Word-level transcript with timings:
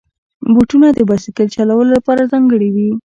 بوټونه 0.53 0.87
د 0.93 0.99
بایسکل 1.09 1.47
چلولو 1.55 1.91
لپاره 1.95 2.29
ځانګړي 2.31 2.69
وي. 2.75 2.89